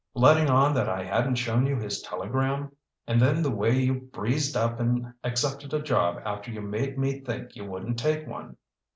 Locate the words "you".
1.67-1.75, 3.79-3.93, 6.49-6.61, 7.55-7.65